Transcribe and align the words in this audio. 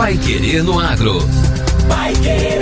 Pai 0.00 0.16
Querer 0.16 0.64
no 0.64 0.80
Agro. 0.80 1.18
Pai 1.86 2.14
Querer. 2.14 2.60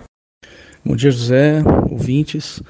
Bom 0.85 0.97
dia, 0.97 1.13
José, 1.13 1.63
ouvintes. 1.89 2.61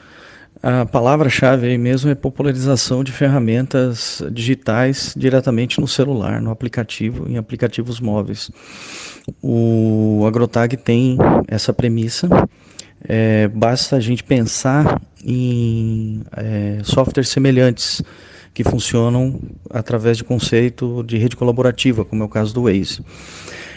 A 0.62 0.84
palavra-chave 0.84 1.66
aí 1.66 1.78
mesmo 1.78 2.10
é 2.10 2.14
popularização 2.14 3.02
de 3.02 3.10
ferramentas 3.10 4.22
digitais 4.30 5.14
diretamente 5.16 5.80
no 5.80 5.88
celular, 5.88 6.38
no 6.38 6.50
aplicativo, 6.50 7.26
em 7.26 7.38
aplicativos 7.38 8.00
móveis. 8.00 8.50
O 9.42 10.24
AgroTag 10.26 10.76
tem 10.76 11.16
essa 11.48 11.72
premissa. 11.72 12.28
É, 13.08 13.48
basta 13.48 13.96
a 13.96 14.00
gente 14.00 14.22
pensar 14.22 15.00
em 15.24 16.22
é, 16.36 16.80
softwares 16.84 17.30
semelhantes 17.30 18.02
que 18.52 18.62
funcionam 18.62 19.40
através 19.70 20.18
de 20.18 20.24
conceito 20.24 21.02
de 21.02 21.16
rede 21.16 21.34
colaborativa, 21.34 22.04
como 22.04 22.22
é 22.22 22.26
o 22.26 22.28
caso 22.28 22.52
do 22.52 22.64
Waze. 22.64 23.02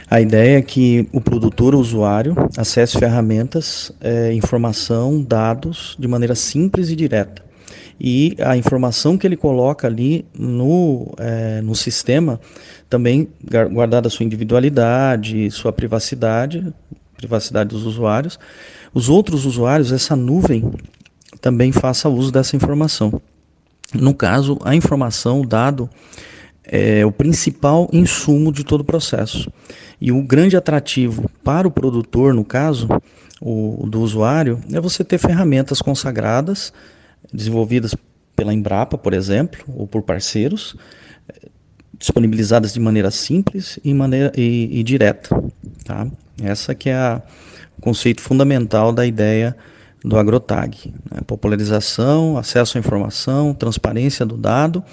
A 0.09 0.21
ideia 0.21 0.59
é 0.59 0.61
que 0.61 1.07
o 1.11 1.19
produtor, 1.19 1.73
o 1.73 1.79
usuário, 1.79 2.35
acesse 2.55 2.97
ferramentas, 2.97 3.91
é, 3.99 4.31
informação, 4.33 5.21
dados 5.21 5.95
de 5.97 6.07
maneira 6.07 6.35
simples 6.35 6.89
e 6.89 6.95
direta. 6.95 7.43
E 7.99 8.35
a 8.39 8.55
informação 8.55 9.17
que 9.17 9.25
ele 9.25 9.37
coloca 9.37 9.87
ali 9.87 10.25
no, 10.37 11.11
é, 11.17 11.61
no 11.61 11.73
sistema, 11.73 12.39
também 12.89 13.27
guardada 13.71 14.09
sua 14.09 14.25
individualidade, 14.25 15.49
sua 15.49 15.73
privacidade, 15.73 16.73
privacidade 17.17 17.69
dos 17.69 17.85
usuários, 17.85 18.37
os 18.93 19.09
outros 19.09 19.45
usuários, 19.45 19.91
essa 19.91 20.15
nuvem, 20.15 20.71
também 21.41 21.71
faça 21.71 22.09
uso 22.09 22.31
dessa 22.31 22.55
informação. 22.55 23.21
No 23.93 24.13
caso, 24.13 24.59
a 24.63 24.75
informação, 24.75 25.41
o 25.41 25.47
dado, 25.47 25.89
é 26.67 27.05
o 27.05 27.11
principal 27.11 27.89
insumo 27.91 28.51
de 28.51 28.63
todo 28.63 28.81
o 28.81 28.85
processo. 28.85 29.51
E 29.99 30.11
o 30.11 30.21
grande 30.21 30.57
atrativo 30.57 31.29
para 31.43 31.67
o 31.67 31.71
produtor, 31.71 32.33
no 32.33 32.43
caso, 32.43 32.87
o, 33.41 33.85
do 33.87 34.01
usuário, 34.01 34.59
é 34.71 34.79
você 34.79 35.03
ter 35.03 35.17
ferramentas 35.17 35.81
consagradas, 35.81 36.73
desenvolvidas 37.33 37.95
pela 38.35 38.53
Embrapa, 38.53 38.97
por 38.97 39.13
exemplo, 39.13 39.63
ou 39.75 39.87
por 39.87 40.01
parceiros, 40.01 40.75
disponibilizadas 41.97 42.73
de 42.73 42.79
maneira 42.79 43.09
simples 43.09 43.79
e, 43.83 43.93
maneira, 43.93 44.31
e, 44.35 44.79
e 44.79 44.83
direta. 44.83 45.29
Tá? 45.83 46.07
Essa 46.41 46.75
que 46.75 46.89
é 46.89 46.95
a, 46.95 47.21
o 47.77 47.81
conceito 47.81 48.21
fundamental 48.21 48.91
da 48.91 49.05
ideia 49.05 49.55
do 50.03 50.17
AgroTag. 50.17 50.93
Né? 51.09 51.21
Popularização, 51.25 52.37
acesso 52.37 52.77
à 52.77 52.79
informação, 52.79 53.53
transparência 53.53 54.25
do 54.25 54.35
dado 54.35 54.83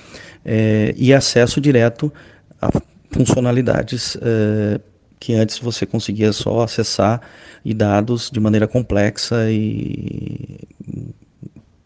é, 0.45 0.95
e 0.97 1.13
acesso 1.13 1.61
direto 1.61 2.13
a 2.61 2.71
funcionalidades 3.11 4.17
é, 4.21 4.81
que 5.21 5.35
antes 5.35 5.59
você 5.59 5.87
conseguia 5.87 6.33
só 6.33 6.63
acessar 6.63 7.21
e 7.65 7.73
dados 7.73 8.31
de 8.31 8.41
maneira 8.41 8.67
complexa 8.67 9.51
e 9.51 10.59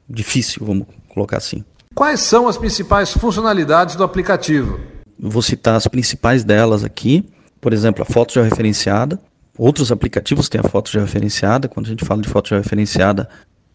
difícil, 0.09 0.65
vamos 0.65 0.87
colocar 1.09 1.37
assim. 1.37 1.65
Quais 1.95 2.21
são 2.21 2.49
as 2.49 2.57
principais 2.57 3.13
funcionalidades 3.13 3.97
do 3.97 4.05
aplicativo? 4.05 4.81
Vou 5.19 5.43
citar 5.43 5.77
as 5.77 5.87
principais 5.87 6.45
delas 6.45 6.85
aqui. 6.85 7.29
Por 7.61 7.73
exemplo, 7.73 8.03
a 8.03 8.05
foto 8.05 8.35
georreferenciada. 8.35 9.19
Outros 9.59 9.91
aplicativos 9.91 10.49
têm 10.49 10.61
a 10.63 10.69
foto 10.69 10.91
georreferenciada. 10.91 11.69
Quando 11.69 11.87
a 11.87 11.89
gente 11.89 12.05
fala 12.05 12.21
de 12.21 12.29
foto 12.29 12.51
georreferenciada, 12.51 13.29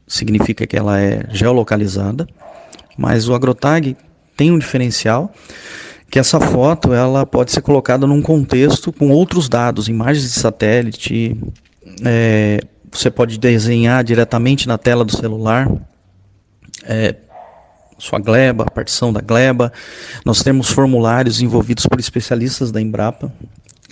significa 0.08 0.68
que 0.68 0.78
ela 0.78 1.00
é 1.00 1.26
geolocalizada. 1.32 2.28
Mas 2.98 3.28
o 3.28 3.34
AgroTag 3.34 3.98
tem 4.36 4.52
um 4.52 4.60
diferencial 4.60 5.34
que 6.10 6.20
essa 6.20 6.40
foto 6.40 6.94
ela 6.94 7.26
pode 7.26 7.52
ser 7.52 7.62
colocada 7.62 8.06
num 8.06 8.22
contexto 8.22 8.92
com 8.92 9.10
outros 9.10 9.48
dados, 9.48 9.88
imagens 9.88 10.34
de 10.34 10.40
satélite, 10.40 11.38
é, 12.04 12.60
você 12.92 13.10
pode 13.10 13.40
desenhar 13.40 14.04
diretamente 14.04 14.68
na 14.68 14.78
tela 14.78 15.06
do 15.06 15.16
celular 15.16 15.72
é, 16.84 17.16
sua 17.98 18.20
gleba, 18.20 18.64
a 18.64 18.72
partição 18.72 19.14
da 19.14 19.22
gleba. 19.22 19.72
Nós 20.26 20.44
temos 20.44 20.70
formulários 20.70 21.42
envolvidos 21.42 21.86
por 21.86 22.00
especialistas 22.00 22.72
da 22.72 22.82
Embrapa, 22.82 23.32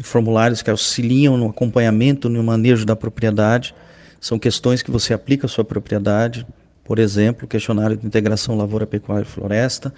formulários 0.03 0.61
que 0.61 0.69
auxiliam 0.69 1.37
no 1.37 1.49
acompanhamento, 1.49 2.27
no 2.27 2.43
manejo 2.43 2.85
da 2.85 2.95
propriedade. 2.95 3.73
São 4.19 4.39
questões 4.39 4.81
que 4.81 4.91
você 4.91 5.13
aplica 5.13 5.45
à 5.45 5.49
sua 5.49 5.63
propriedade, 5.63 6.45
por 6.83 6.97
exemplo, 6.97 7.47
questionário 7.47 7.95
de 7.95 8.05
integração 8.05 8.57
lavoura, 8.57 8.87
pecuária 8.87 9.23
e 9.23 9.29
floresta, 9.29 9.93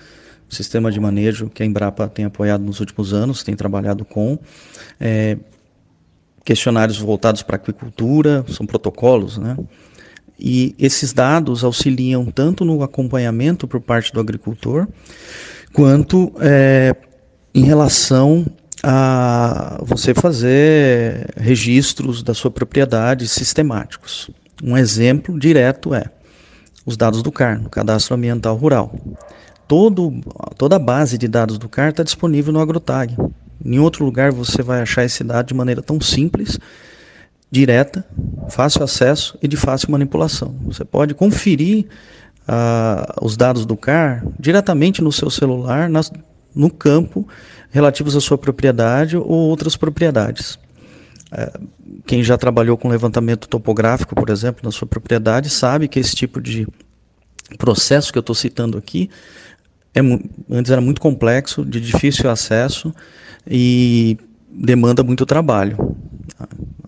sistema 0.51 0.91
de 0.91 0.99
manejo 0.99 1.49
que 1.49 1.63
a 1.63 1.65
Embrapa 1.65 2.07
tem 2.07 2.25
apoiado 2.25 2.63
nos 2.63 2.79
últimos 2.79 3.13
anos, 3.13 3.43
tem 3.43 3.55
trabalhado 3.55 4.05
com. 4.05 4.37
É, 4.99 5.37
questionários 6.43 6.97
voltados 6.97 7.43
para 7.43 7.55
aquicultura, 7.55 8.43
são 8.49 8.65
protocolos, 8.65 9.37
né? 9.37 9.57
E 10.39 10.75
esses 10.79 11.13
dados 11.13 11.63
auxiliam 11.63 12.25
tanto 12.25 12.65
no 12.65 12.81
acompanhamento 12.81 13.67
por 13.67 13.79
parte 13.79 14.11
do 14.11 14.19
agricultor, 14.19 14.87
quanto 15.71 16.33
é, 16.39 16.95
em 17.53 17.63
relação 17.63 18.45
a 18.81 19.79
você 19.83 20.15
fazer 20.15 21.31
registros 21.37 22.23
da 22.23 22.33
sua 22.33 22.49
propriedade 22.49 23.27
sistemáticos. 23.27 24.31
Um 24.63 24.75
exemplo 24.75 25.39
direto 25.39 25.93
é 25.93 26.05
os 26.83 26.97
dados 26.97 27.21
do 27.21 27.31
CAR, 27.31 27.61
no 27.61 27.69
Cadastro 27.69 28.15
Ambiental 28.15 28.55
Rural 28.55 28.91
todo, 29.71 30.19
toda 30.57 30.75
a 30.75 30.79
base 30.79 31.17
de 31.17 31.29
dados 31.29 31.57
do 31.57 31.69
CAR 31.69 31.91
está 31.91 32.03
disponível 32.03 32.51
no 32.51 32.59
AgroTag. 32.59 33.15
Em 33.63 33.79
outro 33.79 34.03
lugar 34.03 34.29
você 34.29 34.61
vai 34.61 34.81
achar 34.81 35.05
esse 35.05 35.23
dado 35.23 35.47
de 35.47 35.53
maneira 35.53 35.81
tão 35.81 36.01
simples, 36.01 36.59
direta, 37.49 38.05
fácil 38.49 38.83
acesso 38.83 39.37
e 39.41 39.47
de 39.47 39.55
fácil 39.55 39.89
manipulação. 39.89 40.53
Você 40.63 40.83
pode 40.83 41.13
conferir 41.13 41.85
os 43.21 43.37
dados 43.37 43.65
do 43.65 43.77
CAR 43.77 44.25
diretamente 44.37 45.01
no 45.01 45.09
seu 45.09 45.29
celular, 45.29 45.89
nas, 45.89 46.11
no 46.53 46.69
campo 46.69 47.25
relativos 47.69 48.13
à 48.13 48.19
sua 48.19 48.37
propriedade 48.37 49.15
ou 49.15 49.29
outras 49.29 49.77
propriedades. 49.77 50.59
É, 51.31 51.49
quem 52.05 52.21
já 52.21 52.37
trabalhou 52.37 52.75
com 52.75 52.89
levantamento 52.89 53.47
topográfico, 53.47 54.15
por 54.15 54.29
exemplo, 54.29 54.59
na 54.65 54.71
sua 54.71 54.85
propriedade, 54.85 55.49
sabe 55.49 55.87
que 55.87 55.97
esse 55.97 56.13
tipo 56.13 56.41
de 56.41 56.67
processo 57.57 58.11
que 58.11 58.17
eu 58.17 58.21
estou 58.21 58.35
citando 58.35 58.77
aqui 58.77 59.09
é, 59.93 60.01
antes 60.49 60.71
era 60.71 60.81
muito 60.81 61.01
complexo, 61.01 61.65
de 61.65 61.81
difícil 61.81 62.29
acesso 62.29 62.93
e 63.45 64.17
demanda 64.49 65.03
muito 65.03 65.25
trabalho. 65.25 65.95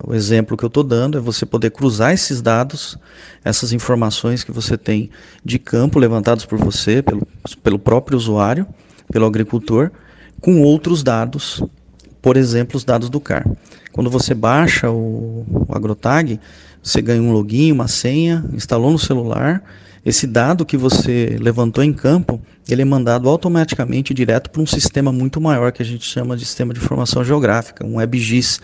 O 0.06 0.14
exemplo 0.14 0.58
que 0.58 0.64
eu 0.64 0.68
estou 0.68 0.84
dando 0.84 1.18
é 1.18 1.22
você 1.22 1.46
poder 1.46 1.72
cruzar 1.72 2.14
esses 2.14 2.42
dados, 2.42 2.98
essas 3.44 3.72
informações 3.72 4.44
que 4.44 4.52
você 4.52 4.78
tem 4.78 5.10
de 5.44 5.58
campo 5.58 5.98
levantados 5.98 6.46
por 6.46 6.58
você, 6.60 7.02
pelo, 7.02 7.26
pelo 7.62 7.80
próprio 7.80 8.18
usuário, 8.18 8.68
pelo 9.12 9.26
agricultor, 9.26 9.92
com 10.42 10.62
outros 10.62 11.04
dados, 11.04 11.64
por 12.22 12.36
exemplo, 12.36 12.76
os 12.76 12.84
dados 12.84 13.10
do 13.10 13.20
CAR. 13.20 13.46
Quando 13.94 14.10
você 14.10 14.34
baixa 14.34 14.90
o, 14.90 15.46
o 15.50 15.68
AgroTag, 15.74 16.40
você 16.82 17.02
ganha 17.02 17.22
um 17.22 17.32
login, 17.32 17.72
uma 17.72 17.88
senha, 17.88 18.44
instalou 18.54 18.92
no 18.92 19.00
celular. 19.00 19.64
Esse 20.06 20.28
dado 20.28 20.66
que 20.66 20.76
você 20.76 21.38
levantou 21.40 21.84
em 21.84 21.94
campo, 21.94 22.42
ele 22.68 22.82
é 22.82 22.86
mandado 22.86 23.30
automaticamente 23.30 24.14
direto 24.14 24.50
para 24.50 24.62
um 24.62 24.66
sistema 24.66 25.14
muito 25.14 25.40
maior 25.40 25.72
que 25.72 25.82
a 25.82 25.86
gente 25.86 26.06
chama 26.06 26.36
de 26.36 26.46
sistema 26.46 26.74
de 26.74 26.80
informação 26.80 27.24
geográfica, 27.24 27.86
um 27.86 27.96
WebGIS. 27.96 28.60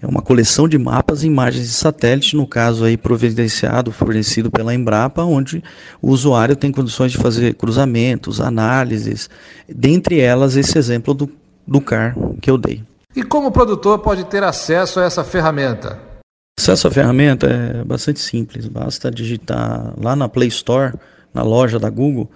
É 0.00 0.06
uma 0.06 0.22
coleção 0.22 0.68
de 0.68 0.78
mapas 0.78 1.22
e 1.22 1.26
imagens 1.26 1.66
de 1.66 1.72
satélite, 1.72 2.36
no 2.36 2.46
caso 2.46 2.84
aí 2.84 2.96
providenciado, 2.96 3.92
fornecido 3.92 4.50
pela 4.50 4.74
Embrapa, 4.74 5.22
onde 5.22 5.62
o 6.00 6.10
usuário 6.10 6.56
tem 6.56 6.72
condições 6.72 7.12
de 7.12 7.18
fazer 7.18 7.54
cruzamentos, 7.54 8.40
análises, 8.40 9.30
dentre 9.68 10.18
elas 10.18 10.56
esse 10.56 10.76
exemplo 10.76 11.14
do, 11.14 11.30
do 11.66 11.80
CAR 11.80 12.16
que 12.40 12.50
eu 12.50 12.58
dei. 12.58 12.82
E 13.14 13.22
como 13.22 13.48
o 13.48 13.52
produtor 13.52 13.98
pode 13.98 14.24
ter 14.24 14.42
acesso 14.42 14.98
a 14.98 15.04
essa 15.04 15.22
ferramenta? 15.22 16.11
Acesso 16.58 16.86
à 16.86 16.90
ferramenta 16.90 17.46
é 17.46 17.82
bastante 17.84 18.20
simples, 18.20 18.68
basta 18.68 19.10
digitar 19.10 19.94
lá 19.98 20.14
na 20.14 20.28
Play 20.28 20.48
Store, 20.48 20.92
na 21.32 21.42
loja 21.42 21.78
da 21.78 21.88
Google, 21.88 22.30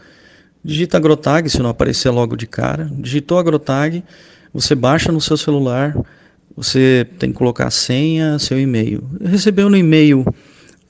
digita 0.65 0.97
AgroTag, 0.97 1.51
se 1.51 1.61
não 1.61 1.71
aparecer 1.71 2.11
logo 2.11 2.35
de 2.35 2.47
cara, 2.47 2.91
digitou 2.93 3.39
AgroTag, 3.39 4.03
você 4.53 4.75
baixa 4.75 5.13
no 5.13 5.21
seu 5.21 5.37
celular, 5.37 5.95
você 6.57 7.07
tem 7.19 7.31
que 7.31 7.37
colocar 7.37 7.67
a 7.67 7.71
senha, 7.71 8.39
seu 8.39 8.59
e-mail. 8.59 9.05
Recebeu 9.23 9.69
no 9.69 9.77
e-mail 9.77 10.25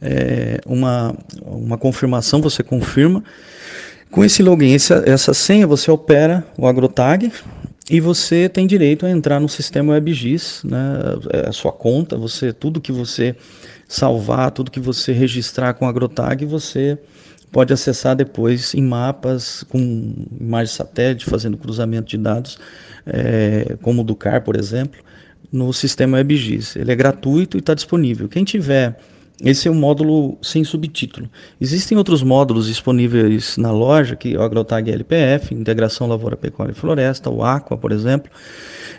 é, 0.01 0.61
uma, 0.65 1.15
uma 1.43 1.77
confirmação, 1.77 2.41
você 2.41 2.63
confirma. 2.63 3.25
Com 4.09 4.25
esse 4.25 4.41
login, 4.41 4.73
essa, 4.73 5.03
essa 5.05 5.35
senha, 5.35 5.67
você 5.67 5.91
opera 5.91 6.47
o 6.57 6.67
AgroTag, 6.67 7.33
e 7.89 8.01
você 8.01 8.49
tem 8.49 8.67
direito 8.67 9.07
a 9.07 9.11
entrar 9.11 9.39
no 9.39 9.49
sistema 9.49 9.93
WebGIS, 9.93 10.63
né? 10.65 10.99
É 11.33 11.49
a 11.49 11.53
sua 11.53 11.71
conta, 11.71 12.17
você 12.17 12.53
tudo 12.53 12.81
que 12.81 12.91
você 12.91 13.37
salvar, 13.87 14.51
tudo 14.51 14.71
que 14.71 14.81
você 14.81 15.13
registrar 15.13 15.75
com 15.75 15.87
a 15.87 15.89
AgroTag, 15.89 16.45
você 16.45 16.99
pode 17.53 17.73
acessar 17.73 18.17
depois 18.17 18.75
em 18.75 18.83
mapas 18.83 19.63
com 19.69 19.79
imagem 20.41 20.75
satélite, 20.75 21.27
fazendo 21.27 21.57
cruzamento 21.57 22.09
de 22.09 22.19
dados, 22.19 22.59
é, 23.07 23.77
como 23.81 24.03
o 24.03 24.05
do 24.05 24.17
CAR, 24.17 24.43
por 24.43 24.57
exemplo, 24.57 25.01
no 25.53 25.73
sistema 25.73 26.17
WebGIS. 26.17 26.75
Ele 26.75 26.91
é 26.91 26.97
gratuito 26.97 27.57
e 27.57 27.61
está 27.61 27.73
disponível. 27.73 28.29
Quem 28.29 28.43
tiver 28.43 28.99
esse 29.43 29.69
é 29.69 29.71
um 29.71 29.75
módulo 29.75 30.39
sem 30.41 30.65
subtítulo. 30.65 31.29
Existem 31.61 31.99
outros 31.99 32.23
módulos 32.23 32.67
disponíveis 32.67 33.59
na 33.59 33.71
loja, 33.71 34.17
que 34.17 34.35
é 34.35 34.39
o 34.39 34.43
AgroTag 34.43 34.91
LPF, 34.91 35.55
Integração 35.55 36.07
Lavoura, 36.07 36.39
Pecuária 36.39 36.73
e 36.73 36.75
Floresta, 36.75 37.29
o 37.29 37.45
Aqua, 37.45 37.77
por 37.77 37.93
exemplo. 37.93 38.31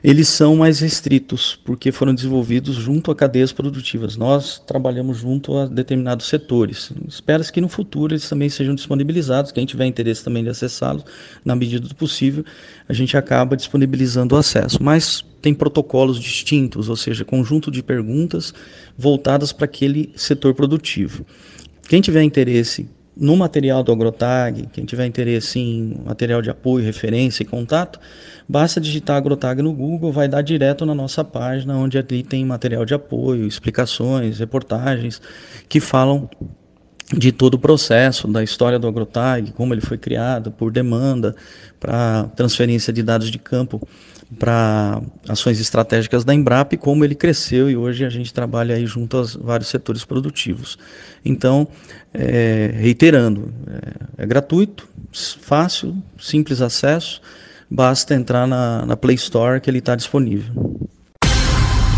Eles 0.03 0.27
são 0.27 0.55
mais 0.55 0.79
restritos, 0.79 1.59
porque 1.65 1.91
foram 1.91 2.13
desenvolvidos 2.13 2.75
junto 2.75 3.09
a 3.09 3.15
cadeias 3.15 3.51
produtivas. 3.51 4.15
Nós 4.15 4.59
trabalhamos 4.59 5.17
junto 5.17 5.57
a 5.57 5.65
determinados 5.65 6.27
setores. 6.27 6.91
Espera-se 7.07 7.51
que 7.51 7.59
no 7.59 7.67
futuro 7.67 8.13
eles 8.13 8.29
também 8.29 8.47
sejam 8.47 8.75
disponibilizados. 8.75 9.51
Quem 9.51 9.65
tiver 9.65 9.87
interesse 9.87 10.23
também 10.23 10.43
de 10.43 10.49
acessá-los, 10.49 11.03
na 11.43 11.55
medida 11.55 11.87
do 11.87 11.95
possível, 11.95 12.45
a 12.87 12.93
gente 12.93 13.17
acaba 13.17 13.57
disponibilizando 13.57 14.35
o 14.35 14.37
acesso. 14.37 14.77
Mas 14.81 15.25
tem 15.41 15.53
protocolos 15.53 16.19
distintos, 16.19 16.89
ou 16.89 16.95
seja, 16.95 17.23
conjunto 17.23 17.69
de 17.69 17.83
perguntas 17.83 18.53
voltadas 18.97 19.51
para 19.51 19.65
aquele 19.65 20.11
setor 20.15 20.53
produtivo. 20.53 21.25
Quem 21.87 22.01
tiver 22.01 22.23
interesse 22.23 22.89
no 23.19 23.35
material 23.35 23.83
do 23.83 23.91
AgroTag, 23.91 24.67
quem 24.71 24.85
tiver 24.85 25.05
interesse 25.05 25.59
em 25.59 25.97
material 26.05 26.41
de 26.41 26.49
apoio, 26.49 26.85
referência 26.85 27.43
e 27.43 27.45
contato, 27.45 27.99
basta 28.47 28.79
digitar 28.79 29.17
AgroTag 29.17 29.61
no 29.61 29.73
Google, 29.73 30.11
vai 30.11 30.27
dar 30.27 30.41
direto 30.41 30.85
na 30.85 30.93
nossa 30.93 31.23
página, 31.23 31.75
onde 31.75 31.97
ali 31.97 32.23
tem 32.23 32.45
material 32.45 32.85
de 32.85 32.93
apoio, 32.93 33.47
explicações, 33.47 34.39
reportagens 34.39 35.21
que 35.67 35.79
falam 35.79 36.29
de 37.15 37.31
todo 37.31 37.54
o 37.54 37.59
processo 37.59 38.27
da 38.27 38.44
história 38.44 38.77
do 38.77 38.88
AgroTag, 38.88 39.51
como 39.54 39.74
ele 39.74 39.81
foi 39.81 39.98
criado, 39.98 40.51
por 40.51 40.71
demanda, 40.71 41.36
para 41.80 42.25
transferência 42.36 42.92
de 42.92 43.01
dados 43.01 43.31
de 43.31 43.38
campo 43.38 43.88
para 44.38 45.01
ações 45.27 45.59
estratégicas 45.59 46.25
da 46.25 46.33
Embrapa 46.33 46.75
e 46.75 46.77
como 46.77 47.06
ele 47.06 47.15
cresceu 47.15 47.69
e 47.69 47.77
hoje 47.77 48.04
a 48.04 48.09
gente 48.09 48.33
trabalha 48.33 48.75
aí 48.75 48.86
junto 48.86 49.18
aos 49.18 49.36
vários 49.36 49.69
setores 49.69 50.04
produtivos. 50.04 50.77
Então, 51.24 51.68
é, 52.13 52.71
reiterando, 52.74 53.54
é, 53.68 54.24
é, 54.24 54.25
gratuito, 54.25 54.88
fácil, 55.42 55.95
simples 56.19 56.62
acesso, 56.62 57.21
basta 57.69 58.13
entrar 58.13 58.45
na, 58.48 58.86
na 58.86 58.98
Play 58.98 59.15
Store 59.15 59.62
que 59.62 59.69
ele 59.69 59.80
está 59.80 59.95
disponível. 59.95 60.54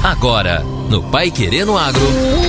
Agora, 0.03 0.61
no 0.89 1.03
Pai 1.09 1.31
Querendo 1.31 1.77
Agro. 1.77 2.48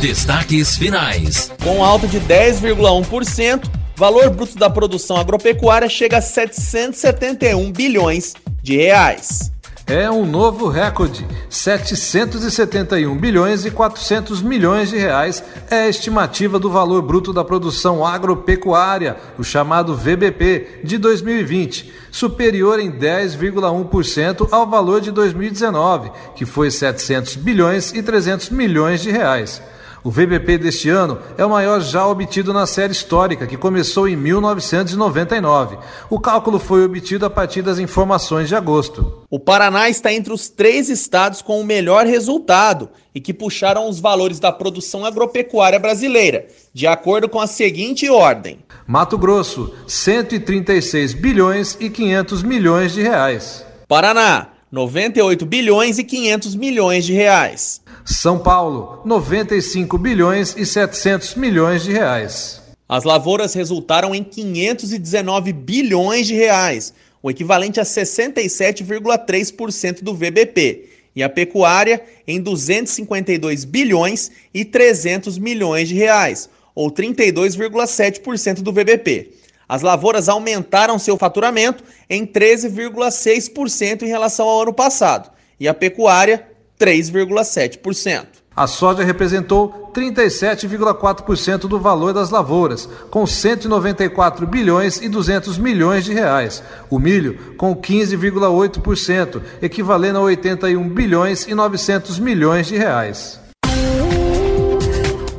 Destaques 0.00 0.76
finais. 0.76 1.50
Com 1.60 1.82
alta 1.82 2.06
de 2.06 2.20
10,1%, 2.20 3.68
valor 3.96 4.30
bruto 4.30 4.56
da 4.56 4.70
produção 4.70 5.16
agropecuária 5.16 5.88
chega 5.88 6.18
a 6.18 6.20
771 6.20 7.72
bilhões 7.72 8.34
de 8.62 8.76
reais. 8.76 9.50
É 9.88 10.08
um 10.08 10.24
novo 10.24 10.68
recorde. 10.68 11.26
771 11.50 13.16
bilhões 13.16 13.64
e 13.64 13.72
400 13.72 14.40
milhões 14.40 14.90
de 14.90 14.96
reais 14.96 15.42
é 15.68 15.80
a 15.80 15.88
estimativa 15.88 16.60
do 16.60 16.70
valor 16.70 17.02
bruto 17.02 17.32
da 17.32 17.42
produção 17.42 18.06
agropecuária, 18.06 19.16
o 19.36 19.42
chamado 19.42 19.96
VBP, 19.96 20.82
de 20.84 20.96
2020, 20.96 21.92
superior 22.12 22.78
em 22.78 22.92
10,1% 22.92 24.46
ao 24.52 24.64
valor 24.64 25.00
de 25.00 25.10
2019, 25.10 26.12
que 26.36 26.46
foi 26.46 26.70
700 26.70 27.34
bilhões 27.34 27.92
e 27.92 28.00
300 28.00 28.50
milhões 28.50 29.02
de 29.02 29.10
reais. 29.10 29.60
O 30.04 30.10
VBP 30.10 30.58
deste 30.58 30.88
ano 30.88 31.18
é 31.36 31.44
o 31.44 31.50
maior 31.50 31.80
já 31.80 32.06
obtido 32.06 32.52
na 32.52 32.66
série 32.66 32.92
histórica, 32.92 33.46
que 33.46 33.56
começou 33.56 34.08
em 34.08 34.16
1999. 34.16 35.78
O 36.08 36.20
cálculo 36.20 36.58
foi 36.58 36.84
obtido 36.84 37.26
a 37.26 37.30
partir 37.30 37.62
das 37.62 37.78
informações 37.78 38.48
de 38.48 38.54
agosto. 38.54 39.24
O 39.28 39.40
Paraná 39.40 39.88
está 39.88 40.12
entre 40.12 40.32
os 40.32 40.48
três 40.48 40.88
estados 40.88 41.42
com 41.42 41.60
o 41.60 41.64
melhor 41.64 42.06
resultado 42.06 42.88
e 43.14 43.20
que 43.20 43.34
puxaram 43.34 43.88
os 43.88 43.98
valores 43.98 44.38
da 44.38 44.52
produção 44.52 45.04
agropecuária 45.04 45.78
brasileira, 45.78 46.46
de 46.72 46.86
acordo 46.86 47.28
com 47.28 47.40
a 47.40 47.46
seguinte 47.46 48.08
ordem: 48.08 48.58
Mato 48.86 49.18
Grosso, 49.18 49.74
136 49.86 51.14
bilhões 51.14 51.76
e 51.80 51.90
500 51.90 52.42
milhões 52.44 52.92
de 52.92 53.02
reais. 53.02 53.64
Paraná, 53.88 54.48
98 54.70 55.44
bilhões 55.44 55.98
e 55.98 56.04
500 56.04 56.54
milhões 56.54 57.04
de 57.04 57.12
reais. 57.12 57.80
São 58.10 58.38
Paulo, 58.38 59.02
95 59.04 59.98
bilhões 59.98 60.54
e 60.56 60.64
700 60.64 61.34
milhões 61.34 61.82
de 61.82 61.92
reais. 61.92 62.62
As 62.88 63.04
lavouras 63.04 63.52
resultaram 63.52 64.14
em 64.14 64.24
519 64.24 65.52
bilhões 65.52 66.26
de 66.26 66.34
reais, 66.34 66.94
o 67.22 67.30
equivalente 67.30 67.78
a 67.78 67.82
67,3% 67.82 70.02
do 70.02 70.14
VBP, 70.14 70.88
e 71.14 71.22
a 71.22 71.28
pecuária 71.28 72.02
em 72.26 72.40
252 72.40 73.66
bilhões 73.66 74.30
e 74.54 74.64
300 74.64 75.36
milhões 75.36 75.86
de 75.86 75.94
reais, 75.94 76.48
ou 76.74 76.90
32,7% 76.90 78.62
do 78.62 78.72
VBP. 78.72 79.32
As 79.68 79.82
lavouras 79.82 80.30
aumentaram 80.30 80.98
seu 80.98 81.18
faturamento 81.18 81.84
em 82.08 82.24
13,6% 82.24 84.00
em 84.00 84.08
relação 84.08 84.48
ao 84.48 84.62
ano 84.62 84.72
passado, 84.72 85.30
e 85.60 85.68
a 85.68 85.74
pecuária 85.74 86.47
3,7%. 86.78 88.26
A 88.54 88.66
soja 88.66 89.04
representou 89.04 89.92
37,4% 89.94 91.68
do 91.68 91.78
valor 91.78 92.12
das 92.12 92.30
lavouras, 92.30 92.88
com 93.08 93.24
194 93.24 94.46
bilhões 94.46 95.00
e 95.00 95.08
200 95.08 95.58
milhões 95.58 96.04
de 96.04 96.12
reais. 96.12 96.62
O 96.90 96.98
milho, 96.98 97.54
com 97.56 97.74
15,8%, 97.76 99.40
equivalendo 99.62 100.18
a 100.18 100.22
81 100.22 100.88
bilhões 100.88 101.46
e 101.46 101.54
900 101.54 102.18
milhões 102.18 102.66
de 102.66 102.76
reais. 102.76 103.47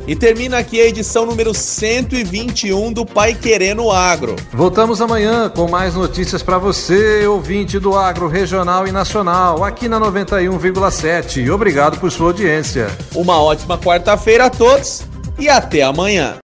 E 0.10 0.16
termina 0.16 0.58
aqui 0.58 0.82
a 0.82 0.88
edição 0.88 1.24
número 1.24 1.54
121 1.54 2.92
do 2.92 3.06
Pai 3.06 3.36
Querendo 3.36 3.92
Agro. 3.92 4.36
Voltamos 4.52 5.02
amanhã 5.02 5.48
com 5.50 5.70
mais 5.70 5.94
notícias 5.94 6.42
para 6.42 6.58
você, 6.58 7.28
ouvinte 7.28 7.78
do 7.78 7.96
agro 7.96 8.28
regional 8.28 8.88
e 8.88 8.92
nacional, 8.92 9.64
aqui 9.64 9.88
na 9.88 10.00
91,7. 10.00 11.48
Obrigado 11.52 12.00
por 12.00 12.12
sua 12.12 12.26
audiência. 12.30 12.88
Uma 13.14 13.40
ótima 13.40 13.78
quarta-feira 13.78 14.46
a 14.46 14.50
todos 14.50 15.04
e 15.38 15.48
até 15.48 15.84
amanhã. 15.84 16.38